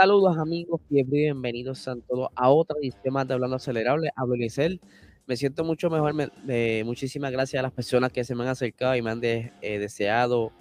Saludos 0.00 0.38
amigos 0.38 0.80
y 0.88 1.02
bienvenidos 1.02 1.86
a 1.86 1.94
todos 1.94 2.30
a 2.34 2.48
otra 2.48 2.74
edición 2.80 3.28
de 3.28 3.34
Hablando 3.34 3.56
Acelerable. 3.56 4.10
Hablo 4.16 4.34
Elisel. 4.34 4.80
Me 5.26 5.36
siento 5.36 5.62
mucho 5.62 5.90
mejor. 5.90 6.14
muchísimas 6.86 7.30
gracias 7.30 7.60
a 7.60 7.64
las 7.64 7.72
personas 7.72 8.10
que 8.10 8.24
se 8.24 8.34
me 8.34 8.42
han 8.44 8.48
acercado 8.48 8.96
y 8.96 9.02
me 9.02 9.10
han 9.10 9.22
eh, 9.22 9.50
deseado 9.60 10.52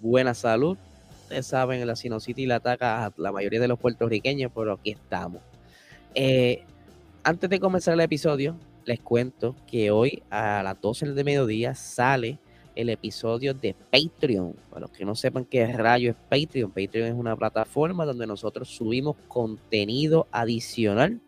buena 0.00 0.34
salud. 0.34 0.76
Ustedes 1.22 1.46
saben, 1.46 1.86
la 1.86 1.94
sinusitis 1.94 2.48
la 2.48 2.56
ataca 2.56 3.06
a 3.06 3.12
la 3.18 3.30
mayoría 3.30 3.60
de 3.60 3.68
los 3.68 3.78
puertorriqueños, 3.78 4.50
pero 4.52 4.72
aquí 4.72 4.90
estamos. 4.90 5.42
Eh, 6.16 6.64
antes 7.22 7.48
de 7.48 7.60
comenzar 7.60 7.94
el 7.94 8.00
episodio, 8.00 8.56
les 8.84 8.98
cuento 8.98 9.54
que 9.68 9.92
hoy 9.92 10.24
a 10.28 10.60
las 10.64 10.80
12 10.80 11.12
de 11.12 11.22
mediodía 11.22 11.76
sale 11.76 12.40
el 12.78 12.90
episodio 12.90 13.54
de 13.54 13.74
Patreon. 13.90 14.54
Para 14.70 14.82
los 14.82 14.90
que 14.92 15.04
no 15.04 15.16
sepan 15.16 15.44
qué 15.44 15.66
rayo 15.66 16.12
es 16.12 16.16
Patreon, 16.16 16.70
Patreon 16.70 17.08
es 17.08 17.14
una 17.14 17.34
plataforma 17.34 18.06
donde 18.06 18.24
nosotros 18.24 18.68
subimos 18.68 19.16
contenido 19.26 20.28
adicional 20.30 21.20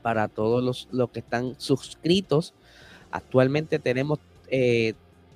para 0.00 0.26
todos 0.28 0.64
los, 0.64 0.88
los 0.90 1.10
que 1.10 1.18
están 1.18 1.54
suscritos. 1.60 2.54
Actualmente 3.10 3.78
tenemos 3.78 4.20
eh, 4.48 4.94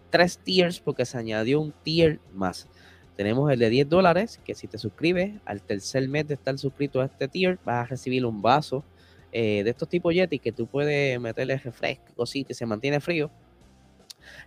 tres 0.08 0.38
tiers 0.38 0.80
porque 0.80 1.04
se 1.04 1.18
añadió 1.18 1.60
un 1.60 1.72
tier 1.82 2.20
más. 2.32 2.66
Tenemos 3.14 3.52
el 3.52 3.58
de 3.58 3.68
10 3.68 3.86
dólares, 3.86 4.40
que 4.44 4.54
si 4.54 4.66
te 4.66 4.78
suscribes 4.78 5.34
al 5.44 5.60
tercer 5.60 6.08
mes 6.08 6.26
de 6.26 6.34
estar 6.34 6.56
suscrito 6.58 7.02
a 7.02 7.04
este 7.04 7.28
tier, 7.28 7.58
vas 7.66 7.84
a 7.84 7.88
recibir 7.90 8.24
un 8.24 8.40
vaso 8.40 8.82
eh, 9.30 9.62
de 9.62 9.68
estos 9.68 9.90
tipos 9.90 10.14
Yeti 10.14 10.38
que 10.38 10.52
tú 10.52 10.66
puedes 10.66 11.20
meterle 11.20 11.58
refresco, 11.58 12.14
cosita 12.16 12.52
y 12.52 12.54
se 12.54 12.64
mantiene 12.64 13.00
frío 13.00 13.30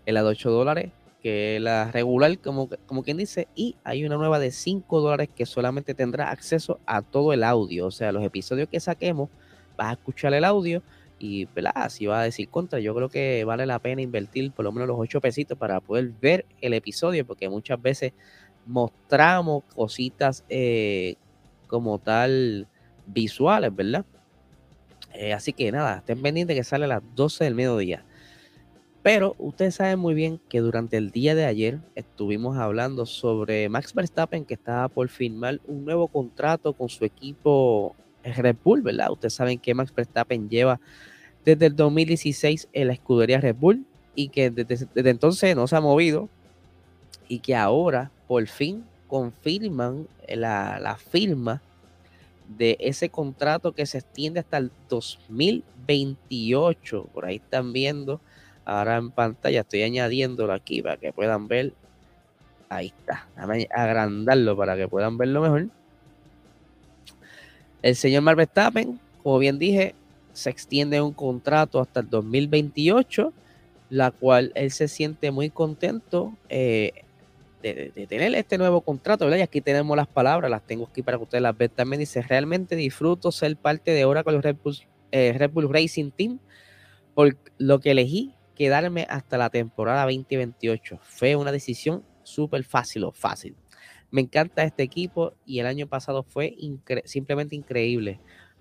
en 0.06 0.14
la 0.14 0.24
de 0.24 0.30
8 0.30 0.52
dólares, 0.52 0.92
que 1.22 1.58
es 1.58 1.62
la 1.62 1.92
regular, 1.92 2.38
como, 2.40 2.70
como 2.86 3.04
quien 3.04 3.18
dice, 3.18 3.48
y 3.56 3.76
hay 3.84 4.06
una 4.06 4.18
nueva 4.18 4.40
de 4.40 4.52
5 4.52 5.02
dólares 5.02 5.30
que 5.36 5.46
solamente 5.46 5.94
tendrá 5.94 6.32
acceso 6.32 6.80
a 6.86 7.02
todo 7.02 7.34
el 7.34 7.44
audio, 7.44 7.88
o 7.88 7.92
sea, 7.92 8.12
los 8.12 8.24
episodios 8.24 8.70
que 8.70 8.80
saquemos, 8.80 9.30
vas 9.78 9.90
a 9.90 9.94
escuchar 9.94 10.34
el 10.34 10.44
audio 10.44 10.82
y 11.20 11.46
¿verdad? 11.46 11.90
si 11.90 12.08
vas 12.08 12.22
a 12.22 12.24
decir 12.24 12.50
contra, 12.50 12.80
yo 12.80 12.96
creo 12.96 13.10
que 13.10 13.44
vale 13.46 13.68
la 13.68 13.78
pena 13.78 14.02
invertir 14.02 14.52
por 14.52 14.66
lo 14.66 14.72
menos 14.72 14.88
los 14.88 14.98
8 15.00 15.22
pesitos 15.22 15.58
para 15.58 15.80
poder 15.80 16.12
ver 16.20 16.46
el 16.62 16.74
episodio, 16.74 17.26
porque 17.26 17.48
muchas 17.48 17.80
veces 17.82 18.14
mostramos 18.66 19.64
cositas 19.76 20.44
eh, 20.50 21.16
como 21.68 22.00
tal 22.00 22.68
visuales, 23.06 23.76
¿verdad? 23.76 24.06
Eh, 25.14 25.34
así 25.34 25.54
que 25.54 25.72
nada, 25.72 25.98
estén 25.98 26.22
pendientes 26.22 26.56
que 26.56 26.64
sale 26.64 26.86
a 26.86 26.88
las 26.88 27.04
12 27.16 27.44
del 27.44 27.56
mediodía. 27.56 28.04
Pero 29.04 29.36
ustedes 29.40 29.76
saben 29.76 29.98
muy 29.98 30.14
bien 30.14 30.40
que 30.48 30.60
durante 30.60 30.98
el 30.98 31.10
día 31.10 31.34
de 31.34 31.46
ayer 31.46 31.80
estuvimos 31.96 32.58
hablando 32.58 33.08
sobre 33.08 33.68
Max 33.68 33.96
Verstappen 33.96 34.46
que 34.46 34.54
estaba 34.54 34.90
por 34.90 35.10
firmar 35.10 35.60
un 35.68 35.86
nuevo 35.86 36.08
contrato 36.08 36.74
con 36.74 36.88
su 36.88 37.04
equipo 37.04 37.96
Red 38.24 38.58
Bull, 38.64 38.84
¿verdad? 38.84 39.12
Ustedes 39.12 39.34
saben 39.34 39.58
que 39.58 39.74
Max 39.74 39.92
Verstappen 39.96 40.50
lleva 40.50 40.80
desde 41.44 41.66
el 41.66 41.76
2016 41.76 42.70
en 42.74 42.88
la 42.88 42.94
escudería 42.94 43.42
Red 43.42 43.56
Bull 43.56 43.88
y 44.14 44.30
que 44.30 44.52
desde, 44.52 44.88
entonces 45.10 45.56
no 45.56 45.66
se 45.68 45.76
ha 45.76 45.82
movido 45.82 46.30
y 47.28 47.40
que 47.40 47.56
ahora 47.56 48.12
por 48.28 48.46
fin 48.48 48.86
confirman 49.08 50.08
la, 50.28 50.96
firma 51.10 51.60
de 52.58 52.78
ese 52.80 53.10
contrato 53.10 53.74
que 53.74 53.86
se 53.86 53.98
extiende 53.98 54.40
hasta 54.42 54.58
el 54.58 54.72
2028. 54.90 57.10
Por 57.14 57.26
ahí 57.26 57.38
están 57.38 57.74
viendo 57.74 58.22
Ahora 58.66 58.98
en 58.98 59.12
pantalla 59.12 59.62
estoy 59.62 59.84
añadiéndolo 59.84 60.54
aquí 60.54 60.82
para 60.82 60.98
que 60.98 61.12
puedan 61.12 61.48
ver. 61.48 61.74
Ahí 62.70 62.88
está. 62.88 63.28
Déjame 63.36 63.68
agrandarlo 63.72 64.56
para 64.56 64.78
que 64.78 64.88
puedan 64.88 65.18
verlo 65.18 65.42
mejor. 65.42 65.68
El 67.82 67.96
señor 67.96 68.22
Mark 68.22 68.38
Verstappen, 68.38 69.00
como 69.24 69.40
bien 69.40 69.58
dije, 69.58 69.96
se 70.34 70.50
extiende 70.50 71.02
un 71.02 71.14
contrato 71.14 71.80
hasta 71.80 72.02
el 72.02 72.10
2028, 72.10 73.34
la 73.90 74.12
cual 74.12 74.52
él 74.56 74.72
se 74.72 74.88
siente 74.88 75.32
muy 75.32 75.50
contento 75.50 76.34
eh, 76.48 77.04
de, 77.62 77.92
tener 78.08 78.34
este 78.36 78.58
nuevo 78.58 78.82
contrato. 78.82 79.36
Y 79.36 79.42
aquí 79.42 79.62
tenemos 79.62 79.98
las 79.98 80.08
palabras, 80.08 80.50
las 80.50 80.62
tengo 80.62 80.86
aquí 80.86 81.02
para 81.02 81.18
que 81.18 81.24
ustedes 81.24 81.42
las 81.42 81.58
vean 81.58 81.72
también. 81.76 82.00
Dice, 82.00 82.22
realmente 82.22 82.76
disfruto 82.76 83.32
ser 83.32 83.58
parte 83.58 83.92
de 83.92 84.06
Red 84.06 84.56
Bull, 84.64 84.78
eh, 85.12 85.34
Red 85.38 85.52
Bull 85.52 85.74
Racing 85.74 86.12
Team 86.12 86.40
por 87.14 87.36
lo 87.58 87.80
que 87.80 87.92
elegí 87.92 88.34
quedarme 88.62 89.08
hasta 89.10 89.40
la 89.40 89.50
temporada 89.50 90.04
2028. 90.04 91.00
Fue 91.02 91.36
una 91.36 91.52
decisión 91.52 92.06
súper 92.22 92.64
fácil 92.64 93.06
o 93.06 93.12
fácil. 93.12 93.56
Me 94.12 94.22
encanta 94.22 94.62
este 94.62 94.84
equipo 94.84 95.34
y 95.48 95.58
el 95.58 95.66
año 95.66 95.88
pasado 95.88 96.22
fue 96.22 96.56
simplemente 97.06 97.56
increíble. 97.56 98.20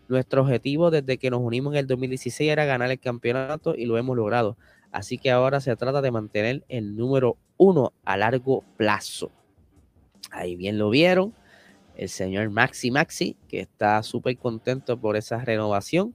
Nuestro 0.08 0.40
objetivo 0.40 0.90
desde 0.90 1.18
que 1.18 1.28
nos 1.28 1.42
unimos 1.42 1.74
en 1.74 1.80
el 1.80 1.86
2016 1.86 2.50
era 2.50 2.64
ganar 2.64 2.90
el 2.90 2.98
campeonato 2.98 3.74
y 3.74 3.84
lo 3.84 3.98
hemos 3.98 4.16
logrado. 4.16 4.56
Así 4.90 5.18
que 5.18 5.30
ahora 5.30 5.60
se 5.60 5.76
trata 5.76 6.00
de 6.00 6.10
mantener 6.10 6.64
el 6.70 6.96
número 6.96 7.36
uno 7.58 7.92
a 8.06 8.16
largo 8.16 8.64
plazo. 8.78 9.30
Ahí 10.30 10.56
bien 10.56 10.78
lo 10.78 10.88
vieron. 10.88 11.34
El 11.94 12.08
señor 12.08 12.48
Maxi 12.48 12.90
Maxi, 12.90 13.36
que 13.48 13.60
está 13.60 14.02
súper 14.02 14.38
contento 14.38 14.98
por 14.98 15.18
esa 15.18 15.44
renovación. 15.44 16.14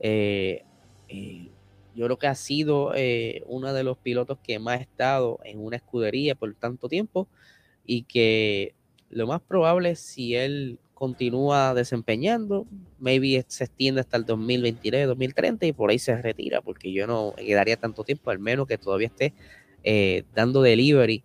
eh, 0.00 0.64
eh 1.08 1.50
yo 1.96 2.04
creo 2.04 2.18
que 2.18 2.26
ha 2.26 2.34
sido 2.34 2.92
eh, 2.94 3.42
uno 3.46 3.72
de 3.72 3.82
los 3.82 3.96
pilotos 3.96 4.38
que 4.42 4.58
más 4.58 4.78
ha 4.78 4.82
estado 4.82 5.40
en 5.44 5.58
una 5.58 5.76
escudería 5.76 6.34
por 6.34 6.54
tanto 6.54 6.88
tiempo 6.88 7.26
y 7.86 8.02
que 8.02 8.74
lo 9.08 9.26
más 9.26 9.40
probable 9.40 9.96
si 9.96 10.34
él 10.34 10.78
continúa 10.92 11.74
desempeñando, 11.74 12.66
maybe 12.98 13.44
se 13.48 13.64
extiende 13.64 14.00
hasta 14.00 14.16
el 14.16 14.24
2023, 14.24 15.06
2030 15.08 15.66
y 15.66 15.72
por 15.72 15.90
ahí 15.90 15.98
se 15.98 16.20
retira, 16.20 16.60
porque 16.62 16.92
yo 16.92 17.06
no 17.06 17.34
quedaría 17.36 17.76
tanto 17.76 18.02
tiempo, 18.04 18.30
al 18.30 18.38
menos 18.38 18.66
que 18.66 18.78
todavía 18.78 19.08
esté 19.08 19.34
eh, 19.84 20.24
dando 20.34 20.62
delivery 20.62 21.22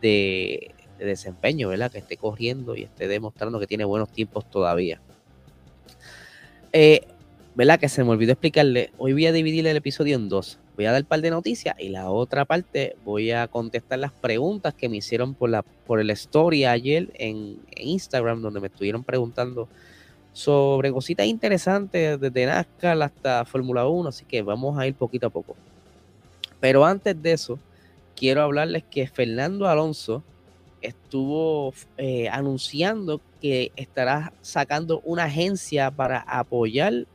de, 0.00 0.74
de, 0.98 1.04
desempeño, 1.04 1.68
¿verdad? 1.68 1.90
Que 1.90 1.98
esté 1.98 2.18
corriendo 2.18 2.76
y 2.76 2.82
esté 2.82 3.08
demostrando 3.08 3.58
que 3.58 3.66
tiene 3.66 3.84
buenos 3.84 4.12
tiempos 4.12 4.50
todavía. 4.50 5.00
Eh, 6.72 7.06
¿verdad? 7.56 7.80
Que 7.80 7.88
se 7.88 8.04
me 8.04 8.10
olvidó 8.10 8.32
explicarle. 8.32 8.92
Hoy 8.98 9.14
voy 9.14 9.24
a 9.24 9.32
dividir 9.32 9.66
el 9.66 9.78
episodio 9.78 10.14
en 10.14 10.28
dos. 10.28 10.58
Voy 10.76 10.84
a 10.84 10.92
dar 10.92 11.00
un 11.00 11.08
par 11.08 11.22
de 11.22 11.30
noticias 11.30 11.74
y 11.78 11.88
la 11.88 12.10
otra 12.10 12.44
parte 12.44 12.96
voy 13.02 13.30
a 13.30 13.48
contestar 13.48 13.98
las 13.98 14.12
preguntas 14.12 14.74
que 14.74 14.90
me 14.90 14.98
hicieron 14.98 15.32
por, 15.32 15.48
la, 15.48 15.62
por 15.62 15.98
el 15.98 16.10
story 16.10 16.66
ayer 16.66 17.08
en, 17.14 17.58
Instagram, 17.78 18.42
donde 18.42 18.60
me 18.60 18.66
estuvieron 18.66 19.02
preguntando 19.02 19.68
sobre 20.34 20.92
cositas 20.92 21.26
interesantes 21.26 22.20
desde 22.20 22.44
NASCAR 22.44 23.02
hasta 23.02 23.46
Fórmula 23.46 23.88
1. 23.88 24.10
Así 24.10 24.26
que 24.26 24.42
vamos 24.42 24.78
a 24.78 24.86
ir 24.86 24.94
poquito 24.94 25.28
a 25.28 25.30
poco. 25.30 25.56
Pero 26.60 26.84
antes 26.84 27.20
de 27.22 27.32
eso, 27.32 27.58
quiero 28.14 28.42
hablarles 28.42 28.84
que 28.84 29.06
Fernando 29.06 29.66
Alonso 29.66 30.22
estuvo 30.82 31.72
eh, 31.96 32.28
anunciando 32.28 33.22
que 33.40 33.72
estará 33.76 34.34
sacando 34.42 35.00
una 35.06 35.24
agencia 35.24 35.90
para 35.90 36.18
apoyar 36.18 37.06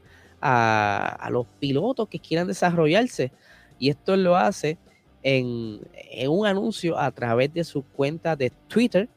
a, 0.41 1.29
los 1.31 1.45
pilotos 1.59 2.07
que 2.09 2.19
quieran 2.19 2.47
desarrollarse. 2.47 3.31
Y 3.79 3.89
esto 3.89 4.15
lo 4.17 4.35
hace 4.35 4.77
en, 5.23 5.79
un 6.27 6.45
anuncio 6.45 6.97
a 6.97 7.11
través 7.11 7.53
de 7.53 7.63
su 7.63 7.83
cuenta 7.83 8.35
de 8.35 8.51
Twitter, 8.67 9.07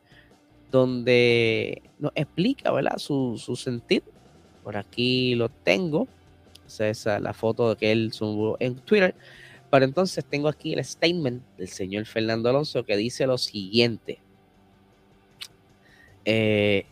donde 0.70 1.82
nos 1.98 2.12
explica 2.14 2.70
¿verdad? 2.72 2.98
Su, 2.98 3.40
su 3.42 3.56
sentir. 3.56 4.02
Por 4.62 4.76
aquí 4.76 5.34
lo 5.34 5.48
tengo. 5.48 6.08
esa 6.66 6.88
es 6.88 7.04
la 7.04 7.32
foto 7.32 7.76
que 7.76 7.92
él 7.92 8.12
subió 8.12 8.56
en 8.60 8.76
Twitter. 8.76 9.14
Pero 9.70 9.84
entonces 9.84 10.24
tengo 10.24 10.48
aquí 10.48 10.72
el 10.72 10.84
statement 10.84 11.42
del 11.58 11.68
señor 11.68 12.06
Fernando 12.06 12.48
Alonso 12.48 12.84
que 12.84 12.96
dice 12.96 13.26
lo 13.26 13.38
siguiente. 13.38 14.20
Eh, 16.24 16.86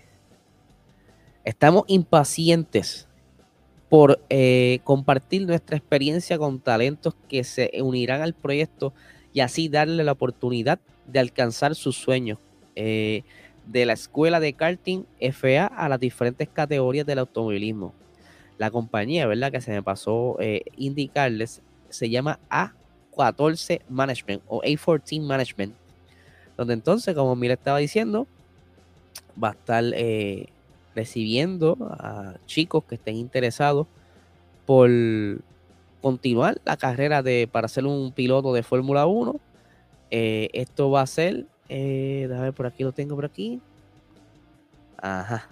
estamos 1.44 1.85
impacientes 1.87 3.08
por 3.92 4.24
eh, 4.30 4.80
compartir 4.84 5.46
nuestra 5.46 5.76
experiencia 5.76 6.38
con 6.38 6.60
talentos 6.60 7.14
que 7.28 7.44
se 7.44 7.70
unirán 7.82 8.22
al 8.22 8.32
proyecto 8.32 8.94
y 9.34 9.40
así 9.40 9.68
darle 9.68 10.02
la 10.02 10.12
oportunidad 10.12 10.80
de 11.06 11.18
alcanzar 11.18 11.74
sus 11.74 11.96
sueños. 11.96 12.38
Eh, 12.74 13.22
de 13.66 13.84
la 13.84 13.92
escuela 13.92 14.40
de 14.40 14.54
karting 14.54 15.04
FA 15.32 15.66
a 15.66 15.90
las 15.90 16.00
diferentes 16.00 16.48
categorías 16.48 17.04
del 17.04 17.18
automovilismo. 17.18 17.92
La 18.56 18.70
compañía, 18.70 19.26
¿verdad? 19.26 19.52
Que 19.52 19.60
se 19.60 19.72
me 19.72 19.82
pasó 19.82 20.38
eh, 20.40 20.62
indicarles, 20.78 21.60
se 21.90 22.08
llama 22.08 22.40
A14 22.48 23.82
Management 23.90 24.42
o 24.48 24.62
A14 24.62 25.20
Management, 25.20 25.74
donde 26.56 26.72
entonces, 26.72 27.14
como 27.14 27.36
Mira 27.36 27.52
estaba 27.52 27.76
diciendo, 27.76 28.26
va 29.36 29.48
a 29.48 29.52
estar 29.52 29.84
recibiendo 30.94 31.76
a 31.98 32.34
chicos 32.46 32.84
que 32.84 32.96
estén 32.96 33.16
interesados 33.16 33.86
por 34.66 34.90
continuar 36.00 36.60
la 36.64 36.76
carrera 36.76 37.22
de, 37.22 37.48
para 37.50 37.68
ser 37.68 37.86
un 37.86 38.12
piloto 38.12 38.52
de 38.52 38.62
Fórmula 38.62 39.06
1. 39.06 39.40
Eh, 40.10 40.50
esto 40.52 40.90
va 40.90 41.02
a 41.02 41.06
ser, 41.06 41.46
eh, 41.68 42.28
a 42.34 42.40
ver, 42.40 42.52
por 42.52 42.66
aquí 42.66 42.82
lo 42.82 42.92
tengo 42.92 43.14
por 43.14 43.24
aquí. 43.24 43.60
Ajá. 44.98 45.48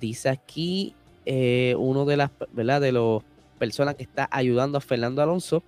dice 0.00 0.28
aquí 0.28 0.94
eh, 1.24 1.76
uno 1.78 2.04
de 2.04 2.16
las, 2.16 2.30
¿verdad? 2.52 2.80
De 2.80 2.90
las 2.90 3.22
personas 3.58 3.94
que 3.94 4.02
está 4.02 4.28
ayudando 4.32 4.78
a 4.78 4.80
Fernando 4.80 5.22
Alonso, 5.22 5.62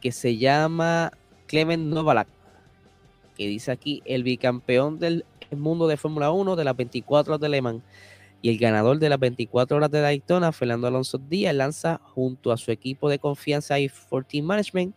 que 0.00 0.12
se 0.12 0.36
llama 0.36 1.12
Clement 1.46 1.84
Novalak, 1.86 2.28
que 3.36 3.48
dice 3.48 3.72
aquí 3.72 4.02
el 4.04 4.22
bicampeón 4.22 4.98
del 4.98 5.24
mundo 5.56 5.86
de 5.86 5.96
Fórmula 5.96 6.30
1 6.30 6.56
de 6.56 6.64
las 6.64 6.76
24 6.76 7.34
horas 7.34 7.40
de 7.40 7.48
Le 7.48 7.62
Mans 7.62 7.82
y 8.44 8.50
el 8.50 8.58
ganador 8.58 8.98
de 8.98 9.08
las 9.08 9.18
24 9.18 9.78
horas 9.78 9.90
de 9.90 10.02
Daytona, 10.02 10.52
Fernando 10.52 10.86
Alonso 10.86 11.16
Díaz, 11.16 11.54
lanza 11.54 11.98
junto 12.04 12.52
a 12.52 12.58
su 12.58 12.70
equipo 12.70 13.08
de 13.08 13.18
confianza 13.18 13.80
y 13.80 13.88
14 13.88 14.42
Management, 14.42 14.94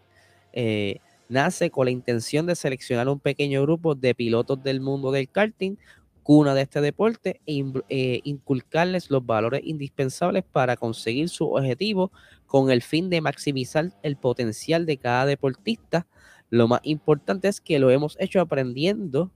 eh, 0.51 1.00
nace 1.30 1.69
con 1.69 1.86
la 1.86 1.92
intención 1.92 2.45
de 2.45 2.56
seleccionar 2.56 3.07
un 3.07 3.21
pequeño 3.21 3.62
grupo 3.62 3.95
de 3.95 4.13
pilotos 4.13 4.62
del 4.62 4.81
mundo 4.81 5.13
del 5.13 5.30
karting, 5.30 5.77
cuna 6.24 6.54
de 6.56 6.63
este 6.63 6.81
deporte, 6.81 7.39
e 7.45 7.63
eh, 7.88 8.19
inculcarles 8.25 9.09
los 9.09 9.25
valores 9.25 9.62
indispensables 9.63 10.44
para 10.44 10.75
conseguir 10.75 11.30
su 11.30 11.50
objetivo 11.50 12.12
con 12.48 12.69
el 12.69 12.81
fin 12.81 13.09
de 13.09 13.21
maximizar 13.21 13.94
el 14.04 14.18
potencial 14.18 14.86
de 14.86 14.98
cada 14.98 15.25
deportista. 15.25 16.06
Lo 16.50 16.68
más 16.68 16.81
importante 16.83 17.48
es 17.48 17.62
que 17.62 17.80
lo 17.80 17.92
hemos 17.92 18.18
hecho 18.19 18.42
aprendiendo 18.42 19.31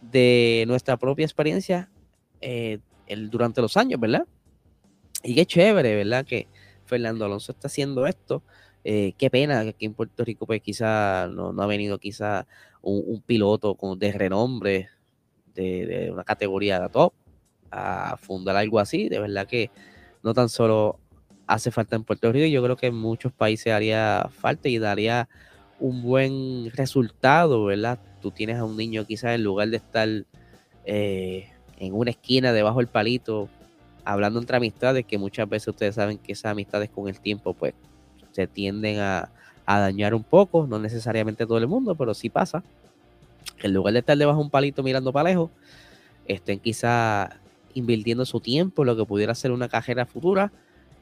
de 0.00 0.64
nuestra 0.66 0.96
propia 0.96 1.24
experiencia 1.24 1.90
eh, 2.40 2.78
durante 3.30 3.60
los 3.60 3.76
años, 3.76 4.00
¿verdad? 4.00 4.26
Y 5.22 5.34
qué 5.34 5.46
chévere, 5.46 5.96
¿verdad? 5.96 6.24
Que 6.24 6.48
Fernando 6.84 7.24
Alonso 7.24 7.52
está 7.52 7.68
haciendo 7.68 8.06
esto. 8.06 8.42
Eh, 8.84 9.12
qué 9.18 9.30
pena 9.30 9.62
que 9.62 9.70
aquí 9.70 9.86
en 9.86 9.94
Puerto 9.94 10.24
Rico, 10.24 10.46
pues 10.46 10.62
quizá 10.62 11.28
no, 11.28 11.54
ha 11.60 11.66
venido 11.66 11.98
quizá 11.98 12.46
un, 12.82 13.22
piloto 13.26 13.74
con, 13.74 13.98
de 13.98 14.12
renombre 14.12 14.88
de, 15.54 16.10
una 16.12 16.24
categoría 16.24 16.80
de 16.80 16.88
top 16.88 17.12
a 17.70 18.16
fundar 18.16 18.56
algo 18.56 18.78
así. 18.78 19.08
De 19.08 19.18
verdad 19.18 19.46
que 19.46 19.70
no 20.22 20.32
tan 20.32 20.48
solo 20.48 20.98
hace 21.46 21.70
falta 21.70 21.96
en 21.96 22.04
Puerto 22.04 22.32
Rico, 22.32 22.46
yo 22.46 22.62
creo 22.62 22.76
que 22.76 22.86
en 22.86 22.94
muchos 22.94 23.32
países 23.32 23.72
haría 23.72 24.28
falta 24.30 24.68
y 24.68 24.78
daría 24.78 25.28
un 25.80 26.02
buen 26.02 26.70
resultado, 26.72 27.64
¿verdad? 27.64 27.98
Tú 28.20 28.30
tienes 28.30 28.58
a 28.58 28.64
un 28.64 28.76
niño 28.76 29.06
quizás 29.06 29.34
en 29.34 29.42
lugar 29.42 29.68
de 29.68 29.78
estar 29.78 30.08
eh, 30.84 31.48
en 31.78 31.94
una 31.94 32.10
esquina 32.10 32.52
debajo 32.52 32.78
del 32.78 32.86
palito, 32.86 33.48
hablando 34.04 34.38
entre 34.38 34.58
amistades, 34.58 35.04
que 35.06 35.18
muchas 35.18 35.48
veces 35.48 35.68
ustedes 35.68 35.94
saben 35.94 36.18
que 36.18 36.32
esas 36.32 36.52
amistades 36.52 36.90
con 36.90 37.08
el 37.08 37.18
tiempo 37.20 37.54
pues 37.54 37.74
se 38.32 38.46
tienden 38.46 39.00
a, 39.00 39.30
dañar 39.66 40.14
un 40.14 40.24
poco, 40.24 40.66
no 40.66 40.80
necesariamente 40.80 41.46
todo 41.46 41.58
el 41.58 41.68
mundo, 41.68 41.94
pero 41.94 42.12
sí 42.12 42.28
pasa. 42.28 42.64
En 43.62 43.72
lugar 43.72 43.92
de 43.92 44.00
estar 44.00 44.18
debajo 44.18 44.38
de 44.38 44.44
un 44.44 44.50
palito 44.50 44.82
mirando 44.82 45.12
para 45.12 45.30
lejos, 45.30 45.50
estén 46.26 46.58
quizá 46.58 47.38
invirtiendo 47.74 48.24
su 48.26 48.40
tiempo 48.40 48.82
en 48.82 48.86
lo 48.86 48.96
que 48.96 49.04
pudiera 49.04 49.32
ser 49.32 49.52
una 49.52 49.68
cajera 49.68 50.06
futura 50.06 50.50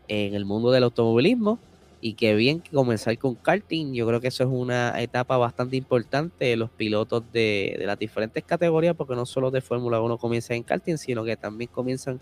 en 0.07 0.35
el 0.35 0.45
mundo 0.45 0.71
del 0.71 0.85
automovilismo 0.85 1.59
y 2.01 2.15
que 2.15 2.35
bien 2.35 2.61
que 2.61 2.71
comenzar 2.71 3.17
con 3.19 3.35
karting, 3.35 3.93
yo 3.93 4.07
creo 4.07 4.21
que 4.21 4.29
eso 4.29 4.45
es 4.45 4.51
una 4.51 5.01
etapa 5.03 5.37
bastante 5.37 5.77
importante. 5.77 6.47
De 6.47 6.57
los 6.57 6.71
pilotos 6.71 7.25
de, 7.33 7.77
las 7.85 7.99
diferentes 7.99 8.45
categorías, 8.45 8.95
porque 8.95 9.17
no 9.17 9.27
solo 9.27 9.51
de 9.51 9.61
Fórmula 9.61 10.01
1 10.01 10.19
comienzan 10.19 10.59
en 10.59 10.63
karting, 10.63 10.97
sino 10.97 11.25
que 11.25 11.37
también 11.37 11.71
comienzan 11.73 12.21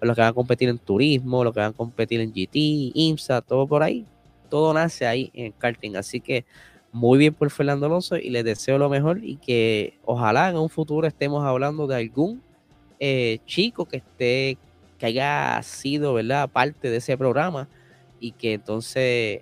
los 0.00 0.16
que 0.16 0.20
van 0.20 0.30
a 0.30 0.32
competir 0.32 0.68
en 0.68 0.78
turismo, 0.78 1.44
los 1.44 1.54
que 1.54 1.60
van 1.60 1.70
a 1.70 1.76
competir 1.76 2.20
en 2.20 2.32
GT, 2.32 2.92
IMSA, 2.94 3.40
todo 3.40 3.68
por 3.68 3.84
ahí, 3.84 4.04
todo 4.50 4.74
nace 4.74 5.06
ahí 5.06 5.30
en 5.32 5.52
karting, 5.52 5.94
así 5.96 6.20
que 6.20 6.44
muy 6.90 7.18
bien 7.18 7.32
por 7.32 7.50
Fernando 7.50 7.86
Alonso 7.86 8.16
y 8.16 8.30
les 8.30 8.44
deseo 8.44 8.78
lo 8.78 8.88
mejor 8.90 9.20
y 9.22 9.36
que 9.36 9.98
ojalá 10.04 10.50
en 10.50 10.56
un 10.56 10.68
futuro 10.68 11.06
estemos 11.06 11.44
hablando 11.44 11.86
de 11.86 11.96
algún 11.96 12.42
eh, 12.98 13.38
chico 13.46 13.86
que 13.86 13.98
esté, 13.98 14.58
que 14.98 15.06
haya 15.06 15.62
sido, 15.62 16.14
¿verdad?, 16.14 16.50
parte 16.50 16.90
de 16.90 16.96
ese 16.96 17.16
programa 17.16 17.68
y 18.22 18.30
que 18.32 18.54
entonces 18.54 19.40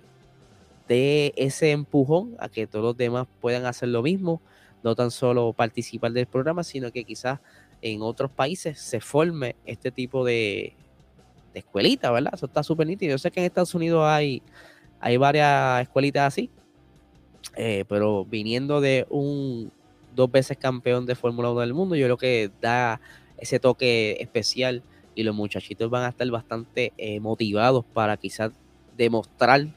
dé 0.87 1.33
ese 1.37 1.71
empujón 1.71 2.35
a 2.39 2.49
que 2.49 2.65
todos 2.65 2.83
los 2.83 2.97
demás 2.97 3.27
puedan 3.39 3.67
hacer 3.67 3.89
lo 3.89 4.01
mismo, 4.01 4.41
no 4.83 4.95
tan 4.95 5.11
solo 5.11 5.53
participar 5.53 6.11
del 6.11 6.25
programa, 6.25 6.63
sino 6.63 6.91
que 6.91 7.03
quizás 7.03 7.39
en 7.83 8.01
otros 8.01 8.31
países 8.31 8.79
se 8.79 8.99
forme 8.99 9.55
este 9.67 9.91
tipo 9.91 10.25
de, 10.25 10.73
de 11.53 11.59
escuelita, 11.59 12.09
¿verdad? 12.11 12.33
Eso 12.33 12.47
está 12.47 12.63
súper 12.63 12.87
nítido. 12.87 13.11
Yo 13.11 13.17
sé 13.19 13.29
que 13.29 13.39
en 13.39 13.45
Estados 13.45 13.75
Unidos 13.75 14.03
hay, 14.03 14.41
hay 14.99 15.15
varias 15.17 15.83
escuelitas 15.83 16.27
así, 16.33 16.49
eh, 17.55 17.85
pero 17.87 18.25
viniendo 18.25 18.81
de 18.81 19.05
un 19.11 19.71
dos 20.15 20.31
veces 20.31 20.57
campeón 20.57 21.05
de 21.05 21.13
Fórmula 21.13 21.51
1 21.51 21.59
del 21.59 21.75
mundo, 21.75 21.95
yo 21.95 22.07
creo 22.07 22.17
que 22.17 22.51
da 22.59 22.99
ese 23.37 23.59
toque 23.59 24.17
especial 24.19 24.81
y 25.13 25.23
los 25.23 25.35
muchachitos 25.35 25.89
van 25.89 26.03
a 26.03 26.09
estar 26.09 26.29
bastante 26.29 26.93
eh, 26.97 27.19
motivados 27.19 27.85
para 27.85 28.17
quizás 28.17 28.51
demostrar 28.97 29.67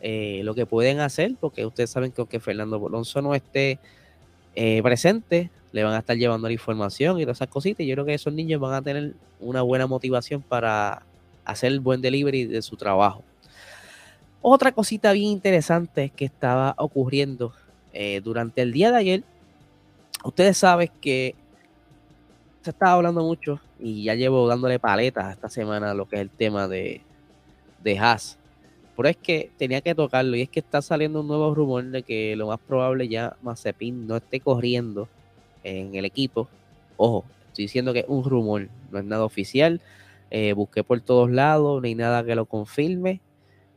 eh, 0.00 0.42
lo 0.44 0.54
que 0.54 0.66
pueden 0.66 1.00
hacer, 1.00 1.34
porque 1.40 1.66
ustedes 1.66 1.90
saben 1.90 2.12
que 2.12 2.20
aunque 2.20 2.40
Fernando 2.40 2.84
Alonso 2.86 3.20
no 3.20 3.34
esté 3.34 3.78
eh, 4.54 4.80
presente, 4.82 5.50
le 5.72 5.84
van 5.84 5.94
a 5.94 5.98
estar 5.98 6.16
llevando 6.16 6.46
la 6.46 6.52
información 6.52 7.18
y 7.18 7.22
todas 7.22 7.38
esas 7.38 7.48
cositas. 7.48 7.80
Y 7.80 7.86
yo 7.88 7.94
creo 7.94 8.06
que 8.06 8.14
esos 8.14 8.32
niños 8.32 8.60
van 8.60 8.74
a 8.74 8.82
tener 8.82 9.14
una 9.40 9.62
buena 9.62 9.86
motivación 9.86 10.40
para 10.42 11.02
hacer 11.44 11.72
el 11.72 11.80
buen 11.80 12.00
delivery 12.00 12.44
de 12.44 12.62
su 12.62 12.76
trabajo. 12.76 13.22
Otra 14.40 14.72
cosita 14.72 15.12
bien 15.12 15.26
interesante 15.26 16.10
que 16.10 16.24
estaba 16.24 16.74
ocurriendo 16.78 17.52
eh, 17.92 18.20
durante 18.22 18.62
el 18.62 18.72
día 18.72 18.92
de 18.92 18.98
ayer. 18.98 19.24
Ustedes 20.24 20.58
saben 20.58 20.90
que 21.00 21.34
se 22.62 22.70
estaba 22.70 22.92
hablando 22.92 23.22
mucho 23.22 23.60
y 23.80 24.04
ya 24.04 24.14
llevo 24.14 24.46
dándole 24.46 24.78
paletas 24.78 25.32
esta 25.32 25.48
semana 25.48 25.94
lo 25.94 26.08
que 26.08 26.16
es 26.16 26.22
el 26.22 26.30
tema 26.30 26.68
de, 26.68 27.02
de 27.82 27.98
Haas 27.98 28.38
pero 28.98 29.10
es 29.10 29.16
que 29.16 29.52
tenía 29.56 29.80
que 29.80 29.94
tocarlo 29.94 30.36
y 30.36 30.42
es 30.42 30.48
que 30.48 30.58
está 30.58 30.82
saliendo 30.82 31.20
un 31.20 31.28
nuevo 31.28 31.54
rumor 31.54 31.84
de 31.84 32.02
que 32.02 32.34
lo 32.34 32.48
más 32.48 32.58
probable 32.58 33.06
ya 33.06 33.36
Mazepin 33.42 34.08
no 34.08 34.16
esté 34.16 34.40
corriendo 34.40 35.08
en 35.62 35.94
el 35.94 36.04
equipo. 36.04 36.48
Ojo, 36.96 37.24
estoy 37.46 37.66
diciendo 37.66 37.92
que 37.92 38.00
es 38.00 38.06
un 38.08 38.24
rumor, 38.24 38.68
no 38.90 38.98
es 38.98 39.04
nada 39.04 39.24
oficial. 39.24 39.80
Eh, 40.32 40.52
busqué 40.52 40.82
por 40.82 41.00
todos 41.00 41.30
lados, 41.30 41.80
no 41.80 41.86
hay 41.86 41.94
nada 41.94 42.24
que 42.24 42.34
lo 42.34 42.46
confirme 42.46 43.20